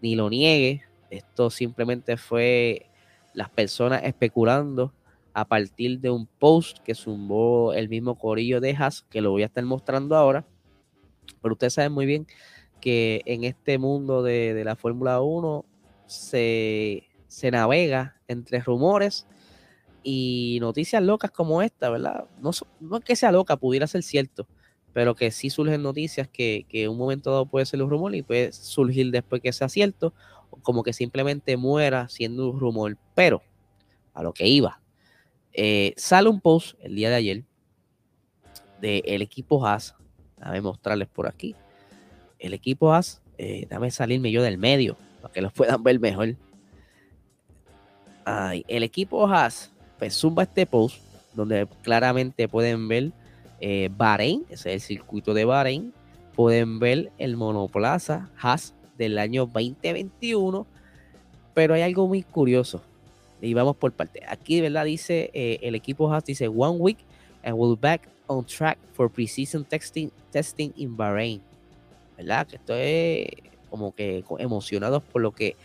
ni 0.02 0.16
lo 0.16 0.28
niegue. 0.28 0.82
Esto 1.12 1.52
simplemente 1.52 2.18
fue 2.18 2.88
las 3.36 3.52
personas 3.52 4.02
especulando 4.04 4.92
a 5.36 5.46
partir 5.46 6.00
de 6.00 6.10
un 6.10 6.26
post 6.26 6.80
que 6.80 6.96
zumbó 6.96 7.74
el 7.74 7.90
mismo 7.90 8.18
Corillo 8.18 8.60
de 8.60 8.76
Haas, 8.76 9.04
que 9.04 9.22
lo 9.22 9.30
voy 9.30 9.44
a 9.44 9.46
estar 9.46 9.64
mostrando 9.66 10.16
ahora. 10.16 10.48
Pero 11.44 11.54
ustedes 11.54 11.74
saben 11.74 11.92
muy 11.92 12.08
bien 12.08 12.26
que 12.82 13.22
en 13.26 13.44
este 13.44 13.78
mundo 13.78 14.24
de, 14.24 14.62
la 14.66 14.76
Fórmula 14.76 15.22
1 15.22 15.66
se, 16.08 17.04
navega 17.52 18.18
entre 18.28 18.60
rumores 18.60 19.28
y 20.04 20.58
noticias 20.60 21.02
locas 21.02 21.32
como 21.32 21.62
esta, 21.62 21.90
¿verdad? 21.90 22.26
No, 22.42 22.52
no 22.80 22.98
es 22.98 23.04
que 23.06 23.16
sea 23.16 23.32
loca, 23.32 23.56
pudiera 23.56 23.88
ser 23.88 24.04
cierto, 24.04 24.48
pero 24.94 25.16
que 25.16 25.32
sí 25.32 25.50
surgen 25.50 25.84
noticias 25.84 26.28
que, 26.28 26.66
que 26.68 26.90
un 26.90 26.98
momento 26.98 27.32
dado 27.32 27.46
puede 27.46 27.66
ser 27.66 27.82
un 27.82 27.90
rumor 27.90 28.14
y 28.16 28.24
puede 28.24 28.52
surgir 28.52 29.12
después 29.12 29.42
que 29.42 29.54
sea 29.54 29.70
cierto, 29.70 30.14
como 30.64 30.84
que 30.84 30.94
simplemente 30.94 31.56
muera 31.56 32.10
siendo 32.10 32.50
un 32.50 32.60
rumor. 32.60 32.98
Pero, 33.16 33.42
a 34.14 34.24
lo 34.24 34.34
que 34.34 34.48
iba, 34.48 34.82
eh, 35.54 35.94
sale 35.98 36.30
un 36.30 36.42
post 36.42 36.78
el 36.82 36.96
día 36.96 37.10
de 37.10 37.16
ayer 37.16 37.44
del 38.82 39.22
equipo 39.22 39.66
Haas, 39.66 39.96
a 40.40 40.60
mostrarles 40.60 41.08
por 41.08 41.28
aquí, 41.28 41.56
el 42.42 42.54
equipo 42.54 42.94
As, 42.94 43.22
eh, 43.38 43.68
dame 43.70 43.92
salirme 43.92 44.32
yo 44.32 44.44
del 44.44 44.58
medio 44.58 44.98
para 45.22 45.34
que 45.34 45.42
los 45.42 45.54
puedan 45.54 45.84
ver 45.84 46.00
mejor. 46.00 46.36
el 48.68 48.84
equipo 48.84 49.28
Haas, 49.28 49.72
pues 49.98 50.16
zumba 50.16 50.44
este 50.44 50.66
post 50.66 51.02
donde 51.34 51.68
claramente 51.82 52.48
pueden 52.48 52.88
ver 52.88 53.12
eh, 53.62 53.90
Bahrein, 53.96 54.44
ese 54.50 54.74
es 54.74 54.84
el 54.84 54.98
circuito 54.98 55.34
de 55.34 55.46
Bahrein. 55.46 55.94
Pueden 56.36 56.80
ver 56.80 57.12
el 57.18 57.38
monoplaza 57.38 58.30
Haas 58.42 58.74
del 58.98 59.18
año 59.20 59.46
2021. 59.46 60.66
Pero 61.54 61.74
hay 61.74 61.84
algo 61.84 62.08
muy 62.08 62.24
curioso. 62.24 62.82
Y 63.42 63.54
vamos 63.54 63.76
por 63.76 63.92
parte. 63.92 64.22
Aquí, 64.28 64.62
¿verdad? 64.62 64.86
Dice 64.86 65.30
eh, 65.34 65.60
el 65.62 65.76
equipo 65.76 66.12
Haas, 66.12 66.26
dice 66.26 66.48
One 66.48 66.80
week 66.80 66.98
and 67.44 67.56
we'll 67.56 67.78
back 67.78 68.08
on 68.28 68.46
track 68.46 68.78
for 68.94 69.10
precision 69.10 69.64
testing, 69.64 70.12
testing 70.32 70.74
in 70.76 70.96
Bahrain. 70.96 71.42
¿Verdad? 72.22 72.46
Que 72.46 72.58
estoy 72.58 73.52
como 73.70 73.96
que 73.96 74.24
emocionados 74.38 75.02
por 75.02 75.22
lo 75.22 75.32
que 75.32 75.56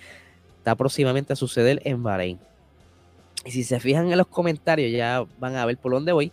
está 0.58 0.74
próximamente 0.74 1.34
a 1.34 1.36
suceder 1.36 1.82
en 1.84 2.02
Bahrein. 2.02 2.38
Y 3.44 3.50
si 3.50 3.62
se 3.62 3.78
fijan 3.78 4.10
en 4.10 4.18
los 4.18 4.26
comentarios, 4.26 4.90
ya 4.90 5.24
van 5.38 5.56
a 5.56 5.66
ver 5.66 5.76
por 5.76 5.92
dónde 5.92 6.12
voy. 6.12 6.32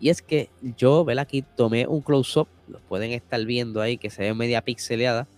Y 0.00 0.10
es 0.10 0.20
que 0.20 0.50
yo, 0.76 1.04
¿verdad? 1.04 1.22
Aquí 1.22 1.42
tomé 1.42 1.86
un 1.86 2.00
close-up, 2.00 2.48
lo 2.66 2.80
pueden 2.80 3.12
estar 3.12 3.42
viendo 3.44 3.80
ahí, 3.80 3.96
que 3.96 4.10
se 4.10 4.22
ve 4.22 4.34
media 4.34 4.62
pixeleada. 4.62 5.28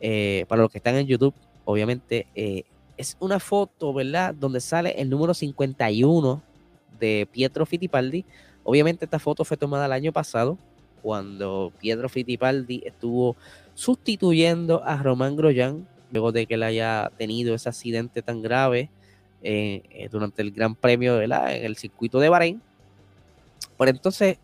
Eh, 0.00 0.44
para 0.48 0.62
los 0.62 0.70
que 0.70 0.78
están 0.78 0.94
en 0.94 1.06
YouTube, 1.06 1.34
obviamente, 1.64 2.28
eh, 2.36 2.62
es 2.96 3.16
una 3.18 3.40
foto, 3.40 3.92
¿verdad? 3.92 4.34
Donde 4.34 4.60
sale 4.60 4.94
el 5.00 5.10
número 5.10 5.34
51 5.34 6.42
de 7.00 7.28
Pietro 7.30 7.66
Fittipaldi. 7.66 8.24
Obviamente 8.62 9.04
esta 9.04 9.18
foto 9.18 9.44
fue 9.44 9.56
tomada 9.56 9.86
el 9.86 9.92
año 9.92 10.12
pasado 10.12 10.58
cuando 11.02 11.72
Pietro 11.78 12.08
Fittipaldi 12.08 12.82
estuvo 12.84 13.36
sustituyendo 13.74 14.82
a 14.84 14.96
Román 14.96 15.36
Grosjean 15.36 15.86
luego 16.10 16.32
de 16.32 16.46
que 16.46 16.54
él 16.54 16.62
haya 16.62 17.10
tenido 17.16 17.54
ese 17.54 17.68
accidente 17.68 18.22
tan 18.22 18.42
grave 18.42 18.90
eh, 19.42 19.82
eh, 19.90 20.08
durante 20.10 20.42
el 20.42 20.50
Gran 20.50 20.74
Premio 20.74 21.24
la, 21.26 21.54
en 21.54 21.64
el 21.64 21.76
circuito 21.76 22.18
de 22.18 22.28
Bahrein. 22.28 22.62
Por 23.76 23.88
entonces, 23.88 24.38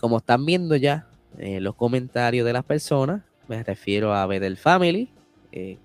como 0.00 0.18
están 0.18 0.44
viendo 0.44 0.76
ya 0.76 1.06
eh, 1.38 1.60
los 1.60 1.74
comentarios 1.74 2.44
de 2.44 2.52
las 2.52 2.64
personas, 2.64 3.22
me 3.48 3.62
refiero 3.62 4.12
a 4.12 4.26
Bedel 4.26 4.56
Family, 4.56 5.08
que 5.50 5.78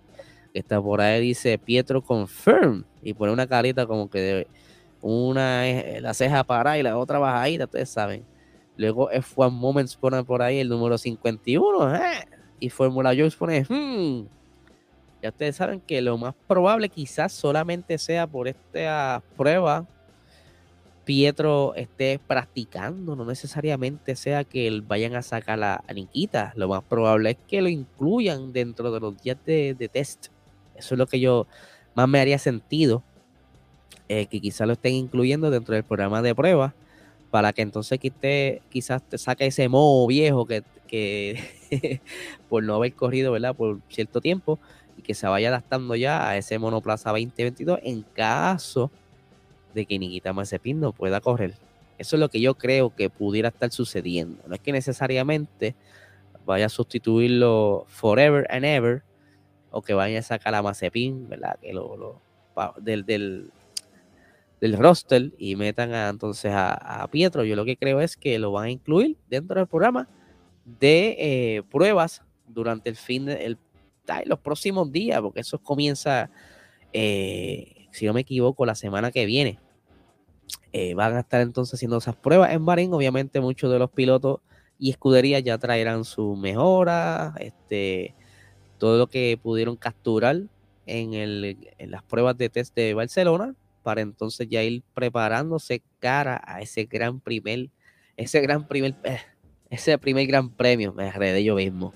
está 0.54 0.82
por 0.82 1.02
ahí, 1.02 1.22
dice 1.22 1.58
Pietro 1.58 2.02
Confirm, 2.02 2.84
y 3.04 3.14
pone 3.14 3.32
una 3.32 3.48
carita 3.48 3.86
como 3.86 4.10
que 4.10 4.20
de, 4.20 4.48
una 5.02 5.64
la 6.02 6.14
ceja 6.14 6.44
para 6.44 6.78
y 6.78 6.84
la 6.84 6.98
otra 6.98 7.20
bajadita, 7.20 7.66
ustedes 7.66 7.90
saben. 7.90 8.24
Luego 8.80 9.12
F1 9.12 9.52
Moments 9.52 9.98
pone 9.98 10.24
por 10.24 10.42
ahí 10.42 10.60
el 10.60 10.70
número 10.70 10.98
51, 10.98 12.00
y 12.62 12.70
Fórmula 12.70 13.14
Jones 13.16 13.36
pone, 13.36 13.66
hmm, 13.68 14.26
ya 15.22 15.30
ustedes 15.30 15.58
saben 15.58 15.82
que 15.82 16.02
lo 16.02 16.18
más 16.18 16.34
probable 16.48 16.88
quizás 16.88 17.34
solamente 17.34 17.98
sea 17.98 18.26
por 18.26 18.48
esta 18.48 19.22
prueba 19.36 19.86
Pietro 21.04 21.74
esté 21.76 22.22
practicando, 22.26 23.18
no 23.18 23.26
necesariamente 23.26 24.16
sea 24.16 24.46
que 24.46 24.82
vayan 24.88 25.16
a 25.16 25.24
sacar 25.24 25.60
la 25.60 25.84
Niquita. 25.94 26.54
Lo 26.56 26.70
más 26.70 26.84
probable 26.84 27.32
es 27.32 27.38
que 27.48 27.62
lo 27.62 27.68
incluyan 27.68 28.54
dentro 28.54 28.92
de 28.92 29.00
los 29.02 29.22
días 29.22 29.38
de, 29.44 29.90
test. 29.92 30.28
Eso 30.76 30.94
es 30.96 31.00
lo 31.00 31.08
que 31.08 31.20
yo 31.20 31.48
más 31.96 32.08
me 32.08 32.22
haría 32.22 32.38
sentido. 32.38 33.04
Eh, 34.08 34.28
que 34.28 34.40
quizás 34.40 34.68
lo 34.68 34.74
estén 34.74 34.94
incluyendo 34.94 35.50
dentro 35.50 35.74
del 35.74 35.84
programa 35.84 36.22
de 36.22 36.34
prueba. 36.34 36.76
Para 37.32 37.54
que 37.54 37.62
entonces 37.62 38.00
quizás 38.70 39.04
te 39.04 39.18
saque 39.18 39.46
ese 39.46 39.70
modo 39.70 40.08
viejo 40.08 40.46
que, 40.46 40.64
que 40.88 41.40
por 42.50 42.64
no 42.64 42.76
haber 42.76 42.94
corrido, 42.94 43.32
¿verdad? 43.32 43.56
Por 43.56 43.80
cierto 43.90 44.22
tiempo 44.22 44.60
y 44.98 45.02
que 45.02 45.14
se 45.14 45.28
vaya 45.28 45.50
adaptando 45.50 45.96
ya 45.96 46.28
a 46.28 46.38
ese 46.38 46.60
monoplaza 46.60 47.12
2022 47.12 47.80
en 47.84 48.02
caso 48.02 48.92
de 49.74 49.86
que 49.86 49.98
Nikita 50.00 50.34
Mazepin 50.34 50.80
no 50.80 50.92
pueda 50.92 51.22
correr. 51.22 51.54
Eso 51.98 52.16
es 52.16 52.20
lo 52.20 52.30
que 52.30 52.42
yo 52.42 52.56
creo 52.56 52.96
que 52.96 53.10
pudiera 53.10 53.50
estar 53.50 53.72
sucediendo. 53.72 54.42
No 54.48 54.56
es 54.56 54.62
que 54.62 54.72
necesariamente 54.72 55.76
vaya 56.46 56.66
a 56.66 56.70
sustituirlo 56.70 57.86
forever 57.88 58.48
and 58.50 58.66
ever 58.66 59.04
o 59.72 59.82
que 59.82 59.94
vaya 59.94 60.20
a 60.20 60.24
sacar 60.24 60.56
a 60.56 60.62
Mazepin, 60.62 61.30
¿verdad? 61.30 61.58
Que 61.62 61.74
lo, 61.74 62.22
del, 62.82 63.06
del, 63.06 63.52
roster 64.62 65.32
y 65.38 65.56
metan 65.56 65.94
entonces 65.94 66.52
a, 66.54 67.08
Pietro. 67.12 67.44
Yo 67.44 67.56
lo 67.56 67.66
que 67.66 67.78
creo 67.78 68.02
es 68.02 68.18
que 68.18 68.40
lo 68.40 68.52
van 68.52 68.66
a 68.66 68.72
incluir 68.72 69.18
dentro 69.30 69.58
del 69.58 69.68
programa 69.68 70.08
de 70.66 71.16
eh, 71.20 71.64
pruebas 71.70 72.22
durante 72.48 72.90
el 72.90 72.96
fin 72.96 73.26
de, 73.26 73.46
en 73.46 73.58
los 74.26 74.40
próximos 74.40 74.92
días, 74.92 75.22
porque 75.22 75.42
eso 75.42 75.60
comienza, 75.60 76.30
eh, 76.94 77.88
si 77.92 78.06
no 78.06 78.14
me 78.14 78.22
equivoco, 78.22 78.66
la 78.66 78.76
semana 78.76 79.12
que 79.12 79.26
viene. 79.26 79.60
Eh, 80.72 80.94
van 80.94 81.16
a 81.16 81.22
estar 81.22 81.42
entonces 81.42 81.76
haciendo 81.76 81.98
esas 81.98 82.16
pruebas 82.16 82.52
en 82.52 82.66
Bahrein. 82.66 82.94
Obviamente, 82.94 83.40
muchos 83.40 83.72
de 83.72 83.80
los 83.80 83.92
pilotos 83.92 84.42
y 84.78 84.90
escuderías 84.92 85.44
ya 85.44 85.58
traerán 85.58 86.06
su 86.06 86.36
mejora, 86.36 87.36
este, 87.40 88.16
todo 88.78 88.98
lo 88.98 89.08
que 89.08 89.38
pudieron 89.42 89.76
capturar 89.76 90.42
en, 90.86 91.14
el, 91.14 91.58
en 91.78 91.92
las 91.92 92.02
pruebas 92.04 92.38
de 92.38 92.50
test 92.50 92.76
de 92.76 92.94
Barcelona, 92.94 93.56
para 93.84 94.02
entonces 94.02 94.48
ya 94.50 94.64
ir 94.64 94.84
preparándose 94.94 95.82
cara 96.00 96.42
a 96.46 96.62
ese 96.62 96.86
gran 96.86 97.20
primer, 97.20 97.70
ese 98.18 98.42
gran 98.42 98.68
primer, 98.68 98.96
eh, 99.04 99.20
ese 99.70 99.98
primer 99.98 100.28
gran 100.28 100.50
premio, 100.50 100.94
me 100.94 101.12
de 101.12 101.44
yo 101.44 101.56
mismo. 101.56 101.94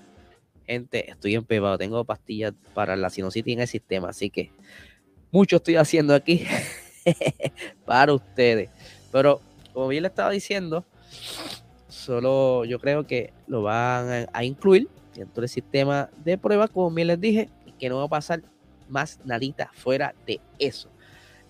Gente, 0.66 1.10
estoy 1.10 1.36
empevado. 1.36 1.78
Tengo 1.78 2.06
pastillas 2.06 2.54
para 2.74 2.96
la 2.96 3.10
sinusitis 3.10 3.54
en 3.54 3.62
el 3.62 3.68
sistema. 3.68 4.10
Así 4.10 4.30
que 4.30 4.52
mucho 5.32 5.58
estoy 5.58 5.76
haciendo 5.76 6.16
aquí 6.16 6.46
para 7.86 8.14
ustedes. 8.14 8.70
Pero 9.12 9.42
como 9.74 9.88
bien 9.88 10.04
le 10.04 10.08
estaba 10.08 10.30
diciendo, 10.30 10.86
solo 11.88 12.66
yo 12.66 12.80
creo 12.80 13.06
que 13.06 13.34
lo 13.48 13.64
van 13.64 14.28
a, 14.32 14.44
incluir 14.44 14.88
dentro 15.16 15.42
del 15.42 15.50
sistema 15.50 16.10
de 16.24 16.38
prueba, 16.38 16.68
como 16.68 16.92
bien 16.92 17.08
les 17.08 17.20
dije, 17.20 17.50
que 17.80 17.90
no 17.90 17.98
va 17.98 18.06
a 18.06 18.10
pasar 18.10 18.42
más 18.88 19.20
nadita 19.26 19.72
fuera 19.74 20.14
de 20.26 20.40
eso. 20.60 20.90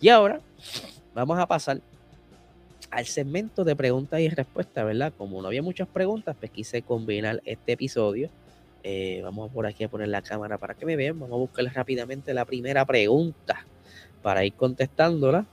Y 0.03 0.09
ahora 0.09 0.41
vamos 1.13 1.39
a 1.39 1.47
pasar 1.47 1.79
al 2.91 3.05
segmento 3.05 3.63
de 3.63 3.73
preguntas 3.73 4.19
y 4.19 4.27
respuestas, 4.27 4.85
¿verdad? 4.85 5.13
Como 5.17 5.41
no 5.41 5.47
había 5.47 5.61
muchas 5.61 5.87
preguntas, 5.87 6.35
pues 6.37 6.51
quise 6.51 6.81
combinar 6.81 7.41
este 7.45 7.71
episodio 7.71 8.29
eh, 8.83 9.21
vamos 9.23 9.49
por 9.49 9.65
aquí 9.65 9.85
a 9.85 9.87
poner 9.87 10.09
la 10.09 10.21
cámara 10.21 10.57
para 10.57 10.73
que 10.73 10.85
me 10.85 10.97
vean. 10.97 11.17
Vamos 11.17 11.35
a 11.35 11.39
buscar 11.39 11.63
rápidamente 11.73 12.33
la 12.33 12.43
primera 12.43 12.85
pregunta 12.85 13.65
para 14.21 14.43
ir 14.43 14.51
contestándola. 14.53 15.45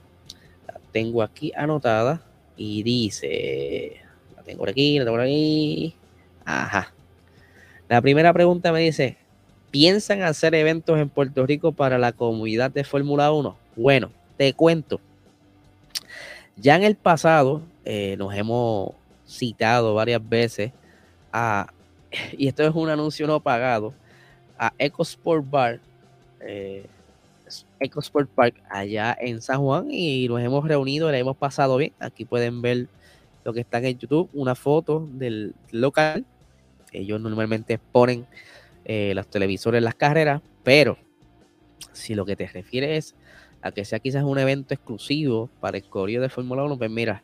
La 0.67 0.81
tengo 0.91 1.23
aquí 1.23 1.53
anotada 1.55 2.21
y 2.57 2.83
dice, 2.83 4.01
la 4.35 4.43
tengo 4.43 4.59
por 4.59 4.69
aquí, 4.69 4.99
la 4.99 5.05
tengo 5.05 5.15
por 5.15 5.25
aquí. 5.25 5.95
Ajá. 6.43 6.93
La 7.87 8.01
primera 8.01 8.33
pregunta 8.33 8.73
me 8.73 8.81
dice, 8.81 9.15
¿piensan 9.71 10.23
hacer 10.23 10.53
eventos 10.53 10.99
en 10.99 11.07
Puerto 11.07 11.45
Rico 11.45 11.71
para 11.71 11.97
la 11.97 12.11
comunidad 12.11 12.69
de 12.71 12.83
Fórmula 12.83 13.31
1? 13.31 13.55
Bueno, 13.77 14.11
te 14.41 14.53
cuento. 14.53 14.99
Ya 16.55 16.75
en 16.75 16.81
el 16.81 16.95
pasado 16.95 17.61
eh, 17.85 18.15
nos 18.17 18.33
hemos 18.33 18.89
citado 19.23 19.93
varias 19.93 20.27
veces 20.27 20.71
a 21.31 21.67
y 22.35 22.47
esto 22.47 22.63
es 22.63 22.73
un 22.73 22.89
anuncio 22.89 23.27
no 23.27 23.39
pagado, 23.39 23.93
a 24.57 24.73
EcoSport 24.79 25.47
Bar, 25.47 25.79
eh, 26.39 26.87
EcoSport 27.79 28.27
Park 28.31 28.55
allá 28.67 29.15
en 29.21 29.43
San 29.43 29.59
Juan 29.59 29.91
y 29.91 30.27
nos 30.27 30.41
hemos 30.41 30.67
reunido, 30.67 31.11
le 31.11 31.19
hemos 31.19 31.37
pasado 31.37 31.77
bien. 31.77 31.93
Aquí 31.99 32.25
pueden 32.25 32.63
ver 32.63 32.87
lo 33.43 33.53
que 33.53 33.59
está 33.59 33.77
en 33.77 33.99
YouTube, 33.99 34.27
una 34.33 34.55
foto 34.55 35.07
del 35.13 35.53
local. 35.69 36.25
Ellos 36.91 37.21
normalmente 37.21 37.77
ponen 37.77 38.25
eh, 38.85 39.13
los 39.13 39.27
televisores 39.27 39.77
en 39.77 39.83
las 39.83 39.93
carreras, 39.93 40.41
pero 40.63 40.97
si 41.91 42.15
lo 42.15 42.25
que 42.25 42.35
te 42.35 42.47
refieres 42.47 43.13
es 43.13 43.15
a 43.61 43.71
que 43.71 43.85
sea 43.85 43.99
quizás 43.99 44.23
un 44.23 44.39
evento 44.39 44.73
exclusivo 44.73 45.49
para 45.59 45.77
el 45.77 45.83
corrido 45.83 46.21
de 46.21 46.29
Fórmula 46.29 46.63
1, 46.63 46.77
pues 46.77 46.89
mira, 46.89 47.23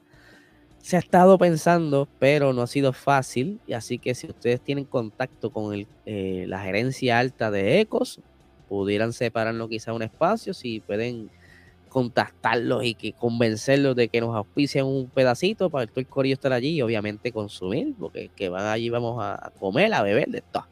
se 0.79 0.95
ha 0.95 0.99
estado 0.99 1.37
pensando, 1.37 2.07
pero 2.19 2.53
no 2.53 2.61
ha 2.61 2.67
sido 2.67 2.93
fácil. 2.93 3.59
Y 3.67 3.73
así 3.73 3.99
que 3.99 4.15
si 4.15 4.27
ustedes 4.27 4.61
tienen 4.61 4.85
contacto 4.85 5.51
con 5.51 5.85
eh, 6.05 6.45
la 6.47 6.59
gerencia 6.59 7.19
alta 7.19 7.51
de 7.51 7.81
Ecos, 7.81 8.21
pudieran 8.69 9.13
separarnos 9.13 9.69
quizá 9.69 9.93
un 9.93 10.03
espacio, 10.03 10.53
si 10.53 10.79
pueden 10.81 11.29
contactarlos 11.89 12.83
y 12.83 12.93
que 12.93 13.13
convencerlos 13.13 13.95
de 13.95 14.09
que 14.09 14.21
nos 14.21 14.35
auspicien 14.35 14.85
un 14.85 15.09
pedacito 15.09 15.69
para 15.69 15.87
que 15.87 16.01
el 16.01 16.07
corillo 16.07 16.33
estar 16.33 16.53
allí 16.53 16.75
y 16.75 16.81
obviamente 16.81 17.31
consumir, 17.31 17.95
porque 17.97 18.29
que 18.35 18.49
van 18.49 18.65
allí 18.65 18.89
vamos 18.89 19.17
a 19.21 19.51
comer, 19.59 19.93
a 19.93 20.03
beber, 20.03 20.29
de 20.29 20.41
todo. 20.41 20.67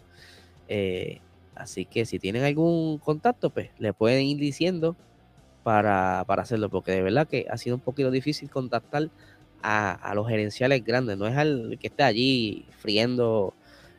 Eh, 0.68 1.22
así 1.56 1.86
que 1.86 2.06
si 2.06 2.20
tienen 2.20 2.44
algún 2.44 3.00
contacto, 3.00 3.50
pues 3.50 3.70
le 3.80 3.94
pueden 3.94 4.26
ir 4.26 4.38
diciendo 4.38 4.96
para, 5.66 6.24
para 6.28 6.44
hacerlo, 6.44 6.70
porque 6.70 6.92
de 6.92 7.02
verdad 7.02 7.28
que 7.28 7.48
ha 7.50 7.58
sido 7.58 7.76
un 7.76 7.82
poquito 7.82 8.12
difícil 8.12 8.52
contactar 8.52 9.10
a, 9.64 10.12
los 10.14 10.28
gerenciales 10.28 10.86
grandes, 10.86 11.18
no 11.18 11.26
es 11.26 11.36
al 11.36 11.80
que 11.82 11.88
está 11.88 12.06
allí 12.06 12.68
friendo 12.78 13.56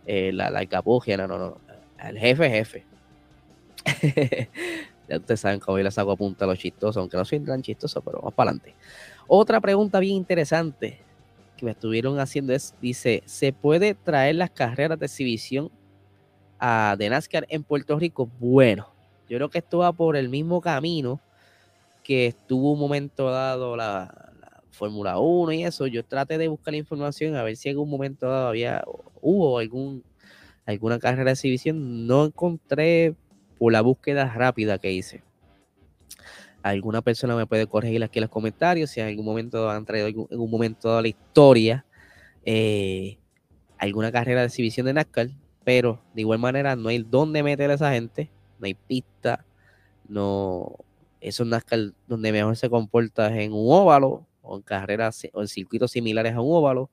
eh, 0.07 0.31
la, 0.33 0.49
la 0.49 0.63
no, 0.63 1.27
no, 1.27 1.39
no, 1.39 1.59
al 1.99 2.17
jefe, 2.19 2.51
jefe. 2.51 2.85
ya 5.09 5.17
ustedes 5.17 5.41
saben 5.41 5.59
cómo 5.59 5.77
yo 5.79 5.83
les 5.83 5.99
hago 5.99 6.13
a 6.13 6.45
a 6.45 6.47
los 6.47 6.59
chistosos, 6.61 6.99
aunque 6.99 7.17
no 7.17 7.25
soy 7.25 7.41
tan 7.41 7.63
chistoso, 7.63 8.01
pero 8.01 8.19
vamos 8.19 8.35
para 8.35 8.51
adelante. 8.51 8.77
Otra 9.27 9.61
pregunta 9.61 9.99
bien 9.99 10.15
interesante 10.15 11.01
que 11.57 11.65
me 11.65 11.73
estuvieron 11.73 12.21
haciendo 12.21 12.53
es, 12.53 12.77
dice, 12.81 13.25
¿se 13.27 13.53
puede 13.53 13.95
traer 13.95 14.37
las 14.37 14.51
carreras 14.51 15.01
de 15.01 15.07
exhibición 15.07 15.73
a, 16.61 16.95
de 16.97 17.11
NASCAR 17.11 17.45
en 17.49 17.65
Puerto 17.65 17.99
Rico? 17.99 18.31
Bueno, 18.39 18.89
yo 19.29 19.37
creo 19.39 19.51
que 19.51 19.59
esto 19.59 19.79
va 19.79 19.93
por 19.93 20.17
el 20.17 20.29
mismo 20.29 20.61
camino 20.61 21.21
que 22.07 22.29
estuvo 22.29 22.73
un 22.73 22.79
momento 22.79 23.29
dado 23.31 23.77
la, 23.77 24.33
Fórmula 24.71 25.19
1 25.19 25.53
y 25.53 25.65
eso, 25.65 25.87
yo 25.87 26.05
traté 26.05 26.37
de 26.37 26.49
buscar 26.49 26.73
la 26.73 26.79
información 26.79 27.35
a 27.35 27.43
ver 27.43 27.57
si 27.57 27.71
en 27.71 27.77
algún 27.77 27.89
momento 27.89 28.27
todavía 28.27 28.85
hubo 29.23 29.59
algún, 29.59 30.05
alguna 30.67 30.99
carrera 30.99 31.25
de 31.25 31.33
exhibición. 31.33 32.07
No 32.07 32.27
encontré 32.27 33.15
por 33.59 33.73
la 33.73 33.81
búsqueda 33.81 34.31
rápida 34.35 34.79
que 34.79 34.93
hice. 34.93 35.23
Alguna 36.63 37.01
persona 37.01 37.35
me 37.35 37.47
puede 37.47 37.67
corregir 37.67 38.05
aquí 38.05 38.19
en 38.19 38.25
los 38.25 38.31
comentarios 38.31 38.91
si 38.91 39.01
en 39.01 39.07
algún 39.07 39.25
momento 39.25 39.71
han 39.71 39.87
traído 39.87 40.09
en 40.09 40.27
algún 40.31 40.51
momento 40.51 40.95
de 40.95 41.03
la 41.03 41.09
historia 41.09 41.87
eh, 42.45 43.17
alguna 43.79 44.13
carrera 44.13 44.43
de 44.43 44.49
exhibición 44.49 44.85
de 44.85 44.93
NASCAR, 44.93 45.31
pero 45.65 46.03
de 46.15 46.21
igual 46.21 46.39
manera 46.39 46.77
no 46.77 46.91
hay 46.91 46.99
dónde 46.99 47.43
meter 47.43 47.71
a 47.71 47.75
esa 47.75 47.93
gente, 47.93 48.31
no 48.59 48.67
hay 48.67 48.75
pista, 48.75 49.47
no, 50.07 50.77
eso 51.21 51.45
NASCAR 51.45 51.93
donde 52.07 52.33
mejor 52.33 52.57
se 52.57 52.71
comporta 52.71 53.29
es 53.29 53.45
en 53.45 53.53
un 53.53 53.67
óvalo, 53.71 54.27
o 54.43 54.57
en 54.57 54.63
carreras 54.63 55.27
o 55.33 55.43
en 55.43 55.49
circuitos 55.49 55.91
similares 55.91 56.35
a 56.35 56.41
un 56.41 56.55
óvalo. 56.55 56.91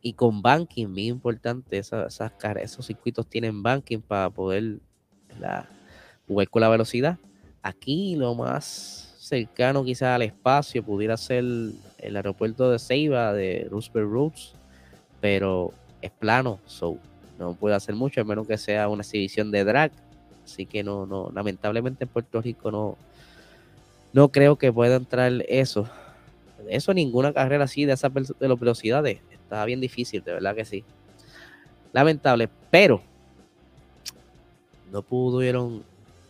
y 0.00 0.12
con 0.12 0.42
banking, 0.42 0.86
muy 0.88 1.06
importante, 1.06 1.78
esas, 1.78 2.20
esos 2.60 2.86
circuitos 2.86 3.26
tienen 3.26 3.62
banking 3.62 4.00
para 4.00 4.28
poder 4.28 4.78
la, 5.40 5.66
jugar 6.28 6.48
con 6.50 6.60
la 6.60 6.68
velocidad. 6.68 7.18
Aquí 7.62 8.14
lo 8.16 8.34
más 8.34 9.14
cercano 9.18 9.82
quizás 9.82 10.08
al 10.14 10.22
espacio 10.22 10.82
pudiera 10.84 11.16
ser 11.16 11.44
el 11.44 12.16
aeropuerto 12.16 12.70
de 12.70 12.78
Ceiba 12.78 13.32
de 13.32 13.66
Roosevelt 13.70 14.10
Roads, 14.10 14.54
pero 15.22 15.72
es 16.02 16.10
plano, 16.10 16.60
so 16.66 16.98
no 17.38 17.54
puede 17.54 17.74
hacer 17.74 17.94
mucho, 17.94 18.20
a 18.20 18.24
menos 18.24 18.46
que 18.46 18.58
sea 18.58 18.88
una 18.88 19.02
exhibición 19.02 19.50
de 19.50 19.64
drag. 19.64 19.92
Así 20.44 20.66
que 20.66 20.84
no, 20.84 21.06
no, 21.06 21.30
lamentablemente 21.34 22.04
en 22.04 22.10
Puerto 22.10 22.42
Rico 22.42 22.70
no, 22.70 22.98
no 24.14 24.28
creo 24.30 24.56
que 24.56 24.72
pueda 24.72 24.96
entrar 24.96 25.32
eso. 25.48 25.88
Eso 26.68 26.94
ninguna 26.94 27.32
carrera 27.32 27.64
así 27.64 27.84
de 27.84 27.92
esas 27.92 28.12
de 28.14 28.48
las 28.48 28.58
velocidades 28.58 29.20
estaba 29.30 29.64
bien 29.66 29.80
difícil, 29.80 30.22
de 30.22 30.32
verdad 30.32 30.54
que 30.54 30.64
sí. 30.64 30.84
Lamentable, 31.92 32.48
pero 32.70 33.02
no 34.90 35.02
pudieron 35.02 35.84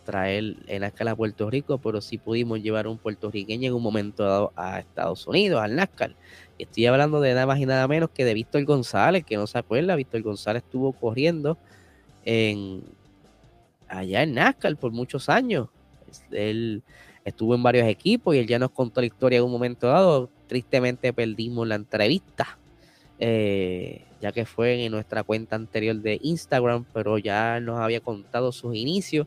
traer 0.06 0.56
en 0.66 0.80
la 0.80 0.88
escala 0.88 1.10
a 1.12 1.16
Puerto 1.16 1.48
Rico, 1.50 1.76
pero 1.76 2.00
sí 2.00 2.16
pudimos 2.16 2.62
llevar 2.62 2.88
un 2.88 2.96
puertorriqueño 2.96 3.68
en 3.68 3.74
un 3.74 3.82
momento 3.82 4.24
dado 4.24 4.52
a 4.56 4.78
Estados 4.78 5.26
Unidos, 5.26 5.60
al 5.62 5.76
NASCAR. 5.76 6.14
Estoy 6.58 6.86
hablando 6.86 7.20
de 7.20 7.34
nada 7.34 7.46
más 7.46 7.58
y 7.58 7.66
nada 7.66 7.86
menos 7.86 8.08
que 8.10 8.24
de 8.24 8.32
Víctor 8.32 8.64
González, 8.64 9.24
que 9.24 9.36
no 9.36 9.46
se 9.46 9.58
acuerda, 9.58 9.94
Víctor 9.94 10.22
González 10.22 10.62
estuvo 10.64 10.92
corriendo 10.92 11.58
en 12.24 12.82
allá 13.88 14.22
en 14.22 14.34
NASCAR 14.34 14.74
por 14.76 14.90
muchos 14.90 15.28
años. 15.28 15.68
Él 16.30 16.82
estuvo 17.24 17.54
en 17.54 17.62
varios 17.62 17.86
equipos 17.88 18.34
y 18.34 18.38
él 18.38 18.46
ya 18.46 18.58
nos 18.58 18.70
contó 18.70 19.00
la 19.00 19.06
historia 19.06 19.38
en 19.38 19.44
un 19.44 19.52
momento 19.52 19.88
dado. 19.88 20.30
Tristemente 20.46 21.12
perdimos 21.12 21.66
la 21.66 21.76
entrevista 21.76 22.58
eh, 23.18 24.04
ya 24.20 24.32
que 24.32 24.44
fue 24.44 24.84
en 24.84 24.92
nuestra 24.92 25.22
cuenta 25.22 25.56
anterior 25.56 25.96
de 25.96 26.18
Instagram, 26.22 26.84
pero 26.92 27.18
ya 27.18 27.60
nos 27.60 27.78
había 27.78 28.00
contado 28.00 28.52
sus 28.52 28.74
inicios 28.74 29.26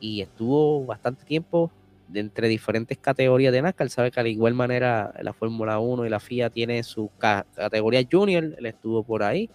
y 0.00 0.20
estuvo 0.20 0.84
bastante 0.84 1.24
tiempo 1.24 1.70
entre 2.12 2.48
diferentes 2.48 2.98
categorías 2.98 3.52
de 3.52 3.62
NASCAR. 3.62 3.90
Sabe 3.90 4.10
que 4.10 4.22
de 4.22 4.30
igual 4.30 4.54
manera 4.54 5.14
la 5.22 5.32
Fórmula 5.32 5.78
1 5.78 6.04
y 6.04 6.08
la 6.10 6.20
FIA 6.20 6.50
tiene 6.50 6.82
su 6.82 7.10
categoría 7.18 8.06
junior, 8.10 8.44
él 8.58 8.66
estuvo 8.66 9.02
por 9.02 9.22
ahí 9.22 9.48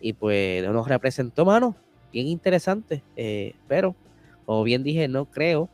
y 0.00 0.12
pues 0.12 0.62
nos 0.68 0.86
representó, 0.86 1.44
mano, 1.44 1.74
bien 2.12 2.28
interesante, 2.28 3.02
eh, 3.16 3.54
pero 3.66 3.96
como 4.46 4.62
bien 4.62 4.82
dije, 4.82 5.08
no 5.08 5.24
creo 5.24 5.68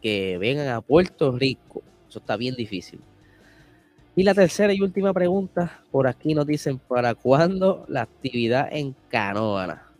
que 0.00 0.38
vengan 0.38 0.68
a 0.68 0.80
Puerto 0.80 1.32
Rico, 1.32 1.82
eso 2.08 2.18
está 2.18 2.36
bien 2.36 2.54
difícil. 2.54 3.00
Y 4.16 4.24
la 4.24 4.34
tercera 4.34 4.72
y 4.72 4.80
última 4.80 5.12
pregunta, 5.12 5.80
por 5.92 6.08
aquí 6.08 6.34
nos 6.34 6.46
dicen, 6.46 6.78
¿para 6.78 7.14
cuándo 7.14 7.84
la 7.88 8.02
actividad 8.02 8.68
en 8.72 8.94
Canoana? 9.08 9.92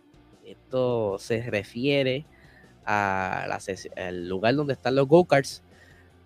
Esto 0.44 1.18
se 1.18 1.48
refiere 1.48 2.24
al 2.84 4.28
lugar 4.28 4.56
donde 4.56 4.72
están 4.72 4.96
los 4.96 5.06
go-karts. 5.06 5.62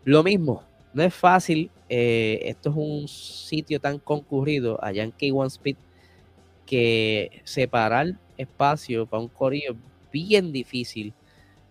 Lo 0.04 0.22
mismo, 0.22 0.62
no 0.94 1.02
es 1.02 1.14
fácil, 1.14 1.70
eh, 1.88 2.40
esto 2.44 2.70
es 2.70 2.76
un 2.76 3.08
sitio 3.08 3.80
tan 3.80 3.98
concurrido 3.98 4.82
allá 4.82 5.02
en 5.02 5.12
K1 5.12 5.46
Speed 5.48 5.76
que 6.64 7.42
separar 7.44 8.14
espacio 8.38 9.06
para 9.06 9.22
un 9.22 9.28
corrido 9.28 9.74
es 9.74 9.78
bien 10.10 10.52
difícil. 10.52 11.12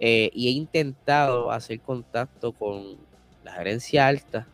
Eh, 0.01 0.31
y 0.33 0.47
he 0.47 0.51
intentado 0.51 1.51
hacer 1.51 1.79
contacto 1.79 2.51
con 2.51 2.97
la 3.43 3.53
gerencia 3.53 4.07
alta 4.07 4.47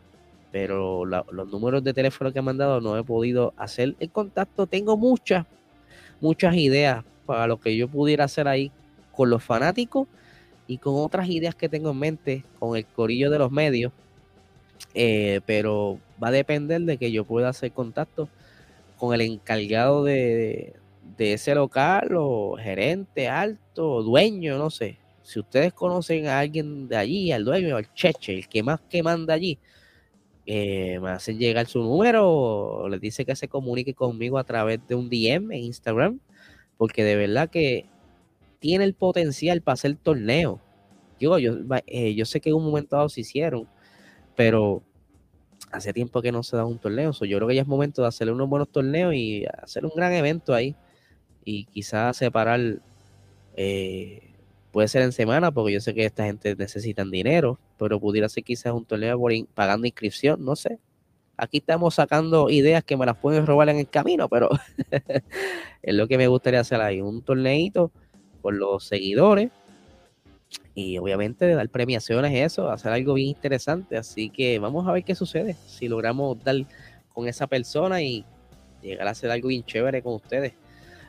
pero 0.50 1.04
los 1.04 1.48
números 1.48 1.84
de 1.84 1.92
teléfono 1.92 2.32
que 2.32 2.40
me 2.40 2.50
han 2.50 2.58
dado 2.58 2.80
no 2.80 2.96
he 2.96 3.04
podido 3.04 3.52
hacer 3.56 3.94
el 4.00 4.10
contacto. 4.10 4.66
Tengo 4.66 4.96
muchas, 4.96 5.46
muchas 6.20 6.54
ideas 6.56 7.04
para 7.26 7.46
lo 7.46 7.60
que 7.60 7.76
yo 7.76 7.88
pudiera 7.88 8.24
hacer 8.24 8.48
ahí 8.48 8.72
con 9.12 9.30
los 9.30 9.42
fanáticos 9.42 10.08
y 10.66 10.78
con 10.78 10.94
otras 10.96 11.28
ideas 11.28 11.54
que 11.54 11.68
tengo 11.68 11.90
en 11.90 11.98
mente 11.98 12.44
con 12.58 12.76
el 12.76 12.86
corillo 12.86 13.30
de 13.30 13.38
los 13.38 13.50
medios. 13.50 13.92
Eh, 14.94 15.40
pero 15.44 15.98
va 16.22 16.28
a 16.28 16.32
depender 16.32 16.80
de 16.82 16.96
que 16.96 17.12
yo 17.12 17.24
pueda 17.24 17.50
hacer 17.50 17.72
contacto 17.72 18.28
con 18.96 19.14
el 19.14 19.20
encargado 19.20 20.02
de, 20.04 20.74
ese 21.18 21.54
local 21.54 22.10
o 22.16 22.56
gerente 22.56 23.28
alto 23.28 24.02
dueño, 24.02 24.56
no 24.56 24.70
sé. 24.70 24.96
Si 25.28 25.38
ustedes 25.38 25.74
conocen 25.74 26.26
a 26.26 26.38
alguien 26.38 26.88
de 26.88 26.96
allí, 26.96 27.32
al 27.32 27.44
dueño, 27.44 27.76
al 27.76 27.92
cheche, 27.92 28.32
el 28.32 28.48
que 28.48 28.62
más 28.62 28.80
que 28.88 29.02
manda 29.02 29.34
allí, 29.34 29.58
eh, 30.46 30.98
me 31.02 31.10
hacen 31.10 31.38
llegar 31.38 31.66
su 31.66 31.80
número 31.82 32.88
les 32.88 32.98
dice 32.98 33.26
que 33.26 33.36
se 33.36 33.46
comunique 33.46 33.92
conmigo 33.92 34.38
a 34.38 34.44
través 34.44 34.80
de 34.88 34.94
un 34.94 35.10
DM 35.10 35.54
en 35.54 35.64
Instagram, 35.64 36.20
porque 36.78 37.04
de 37.04 37.16
verdad 37.16 37.50
que 37.50 37.84
tiene 38.58 38.84
el 38.84 38.94
potencial 38.94 39.60
para 39.60 39.74
hacer 39.74 39.96
torneo. 39.96 40.62
Yo, 41.20 41.38
yo, 41.38 41.58
eh, 41.86 42.14
yo 42.14 42.24
sé 42.24 42.40
que 42.40 42.48
en 42.48 42.56
un 42.56 42.64
momento 42.64 42.96
dado 42.96 43.10
se 43.10 43.20
hicieron, 43.20 43.68
pero 44.34 44.82
hace 45.70 45.92
tiempo 45.92 46.22
que 46.22 46.32
no 46.32 46.42
se 46.42 46.56
da 46.56 46.64
un 46.64 46.78
torneo. 46.78 47.12
yo 47.12 47.36
creo 47.36 47.48
que 47.48 47.54
ya 47.54 47.62
es 47.62 47.68
momento 47.68 48.00
de 48.00 48.08
hacer 48.08 48.32
unos 48.32 48.48
buenos 48.48 48.70
torneos 48.70 49.14
y 49.14 49.44
hacer 49.62 49.84
un 49.84 49.92
gran 49.94 50.14
evento 50.14 50.54
ahí. 50.54 50.74
Y 51.44 51.66
quizás 51.66 52.16
separar 52.16 52.80
eh, 53.56 54.27
Puede 54.78 54.86
ser 54.86 55.02
en 55.02 55.10
semana, 55.10 55.50
porque 55.50 55.72
yo 55.72 55.80
sé 55.80 55.92
que 55.92 56.04
esta 56.04 56.24
gente 56.24 56.54
necesitan 56.54 57.10
dinero, 57.10 57.58
pero 57.80 57.98
pudiera 57.98 58.28
ser 58.28 58.44
quizás 58.44 58.72
un 58.72 58.84
torneo 58.84 59.20
pagando 59.52 59.88
inscripción, 59.88 60.44
no 60.44 60.54
sé. 60.54 60.78
Aquí 61.36 61.56
estamos 61.56 61.96
sacando 61.96 62.48
ideas 62.48 62.84
que 62.84 62.96
me 62.96 63.04
las 63.04 63.16
pueden 63.16 63.44
robar 63.44 63.70
en 63.70 63.78
el 63.78 63.88
camino, 63.88 64.28
pero 64.28 64.48
es 65.82 65.94
lo 65.96 66.06
que 66.06 66.16
me 66.16 66.28
gustaría 66.28 66.60
hacer 66.60 66.80
ahí, 66.80 67.00
un 67.00 67.22
torneito 67.22 67.90
con 68.40 68.60
los 68.60 68.84
seguidores 68.84 69.50
y 70.76 70.96
obviamente 70.98 71.52
dar 71.52 71.68
premiaciones 71.70 72.32
eso, 72.32 72.70
hacer 72.70 72.92
algo 72.92 73.14
bien 73.14 73.30
interesante. 73.30 73.96
Así 73.96 74.30
que 74.30 74.60
vamos 74.60 74.86
a 74.86 74.92
ver 74.92 75.02
qué 75.02 75.16
sucede 75.16 75.56
si 75.66 75.88
logramos 75.88 76.40
dar 76.44 76.54
con 77.12 77.26
esa 77.26 77.48
persona 77.48 78.00
y 78.00 78.24
llegar 78.80 79.08
a 79.08 79.10
hacer 79.10 79.28
algo 79.32 79.48
bien 79.48 79.64
chévere 79.64 80.04
con 80.04 80.14
ustedes. 80.14 80.52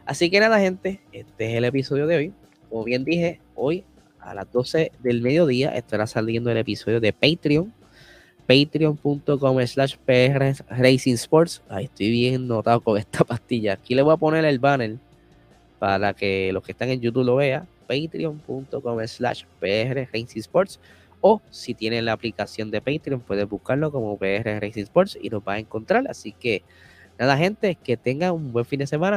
Así 0.07 0.31
que 0.31 0.39
nada, 0.39 0.59
gente, 0.59 1.01
este 1.11 1.51
es 1.51 1.53
el 1.53 1.65
episodio 1.65 2.07
de 2.07 2.15
hoy. 2.15 2.33
Como 2.69 2.83
bien 2.83 3.03
dije, 3.03 3.39
hoy 3.55 3.83
a 4.19 4.33
las 4.33 4.51
12 4.51 4.91
del 4.99 5.21
mediodía 5.21 5.69
estará 5.75 6.05
saliendo 6.07 6.51
el 6.51 6.57
episodio 6.57 6.99
de 6.99 7.13
Patreon. 7.13 7.73
Patreon.com 8.47 9.59
slash 9.67 9.95
PR 10.05 10.55
Racing 10.69 11.13
Sports. 11.13 11.61
Ahí 11.69 11.85
estoy 11.85 12.09
bien 12.09 12.47
notado 12.47 12.81
con 12.81 12.97
esta 12.97 13.23
pastilla. 13.25 13.73
Aquí 13.73 13.93
le 13.95 14.01
voy 14.01 14.13
a 14.13 14.17
poner 14.17 14.45
el 14.45 14.59
banner 14.59 14.97
para 15.77 16.13
que 16.13 16.51
los 16.51 16.63
que 16.63 16.71
están 16.71 16.89
en 16.89 16.99
YouTube 16.99 17.25
lo 17.25 17.35
vean. 17.35 17.67
Patreon.com 17.87 19.07
slash 19.07 19.43
PR 19.59 20.07
Racing 20.11 20.39
Sports. 20.39 20.79
O 21.21 21.41
si 21.49 21.73
tienen 21.73 22.05
la 22.05 22.13
aplicación 22.13 22.71
de 22.71 22.81
Patreon, 22.81 23.19
puedes 23.19 23.47
buscarlo 23.47 23.91
como 23.91 24.17
PR 24.17 24.59
Racing 24.61 24.83
Sports 24.83 25.17
y 25.21 25.29
lo 25.29 25.41
va 25.41 25.53
a 25.53 25.59
encontrar. 25.59 26.05
Así 26.09 26.31
que 26.31 26.63
nada, 27.17 27.37
gente, 27.37 27.75
que 27.75 27.97
tengan 27.97 28.33
un 28.33 28.53
buen 28.53 28.65
fin 28.65 28.79
de 28.79 28.87
semana. 28.87 29.07